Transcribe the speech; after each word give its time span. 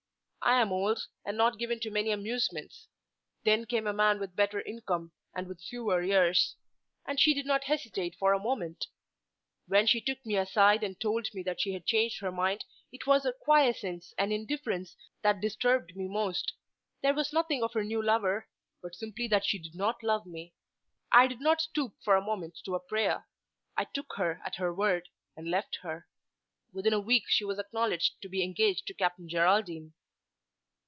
I 0.43 0.59
am 0.59 0.71
old, 0.71 1.05
and 1.23 1.37
not 1.37 1.59
given 1.59 1.79
to 1.81 1.91
many 1.91 2.09
amusements. 2.09 2.87
Then 3.43 3.65
came 3.67 3.85
a 3.85 3.93
man 3.93 4.19
with 4.19 4.31
a 4.31 4.33
better 4.33 4.59
income 4.61 5.11
and 5.35 5.47
with 5.47 5.61
fewer 5.61 6.01
years; 6.01 6.55
and 7.05 7.19
she 7.19 7.35
did 7.35 7.45
not 7.45 7.65
hesitate 7.65 8.15
for 8.17 8.33
a 8.33 8.39
moment. 8.39 8.87
When 9.67 9.85
she 9.85 10.01
took 10.01 10.25
me 10.25 10.37
aside 10.37 10.83
and 10.83 10.99
told 10.99 11.27
me 11.35 11.43
that 11.43 11.61
she 11.61 11.73
had 11.73 11.85
changed 11.85 12.21
her 12.21 12.31
mind, 12.31 12.65
it 12.91 13.05
was 13.05 13.23
her 13.23 13.31
quiescence 13.31 14.15
and 14.17 14.33
indifference 14.33 14.95
that 15.21 15.41
disturbed 15.41 15.95
me 15.95 16.07
most. 16.07 16.53
There 17.03 17.13
was 17.13 17.31
nothing 17.31 17.61
of 17.63 17.73
her 17.73 17.83
new 17.83 18.01
lover; 18.01 18.49
but 18.81 18.95
simply 18.95 19.27
that 19.27 19.45
she 19.45 19.59
did 19.59 19.75
not 19.75 20.01
love 20.01 20.25
me. 20.25 20.55
I 21.11 21.27
did 21.27 21.39
not 21.39 21.61
stoop 21.61 21.93
for 22.03 22.15
a 22.15 22.21
moment 22.25 22.57
to 22.65 22.73
a 22.73 22.79
prayer. 22.79 23.27
I 23.77 23.83
took 23.83 24.15
her 24.15 24.41
at 24.43 24.55
her 24.55 24.73
word, 24.73 25.07
and 25.37 25.51
left 25.51 25.75
her. 25.83 26.07
Within 26.73 26.93
a 26.93 26.99
week 26.99 27.25
she 27.27 27.45
was 27.45 27.59
acknowledged 27.59 28.19
to 28.23 28.27
be 28.27 28.43
engaged 28.43 28.87
to 28.87 28.95
Captain 28.95 29.29
Geraldine." 29.29 29.93